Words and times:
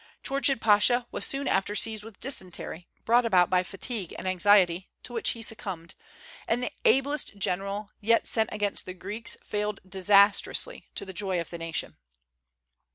Chourchid 0.23 0.59
Pasha 0.59 1.05
was 1.11 1.25
soon 1.27 1.47
after 1.47 1.75
seized 1.75 2.03
with 2.03 2.19
dysentery, 2.19 2.87
brought 3.05 3.23
about 3.23 3.51
by 3.51 3.61
fatigue 3.61 4.15
and 4.17 4.27
anxiety, 4.27 4.89
to 5.03 5.13
which 5.13 5.29
he 5.37 5.43
succumbed; 5.43 5.93
and 6.47 6.63
the 6.63 6.71
ablest 6.85 7.37
general 7.37 7.91
yet 7.99 8.25
sent 8.25 8.49
against 8.51 8.87
the 8.87 8.95
Greeks 8.95 9.37
failed 9.43 9.79
disastrously, 9.87 10.87
to 10.95 11.05
the 11.05 11.13
joy 11.13 11.39
of 11.39 11.51
the 11.51 11.59
nation. 11.59 11.97